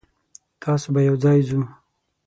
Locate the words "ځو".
1.49-1.61